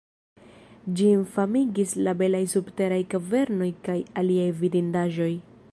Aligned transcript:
Ĝin 0.99 1.21
famigis 1.35 1.93
la 2.07 2.15
belaj 2.23 2.41
subteraj 2.55 3.01
kavernoj 3.13 3.69
kaj 3.89 3.99
aliaj 4.23 4.51
vidindaĵoj. 4.65 5.31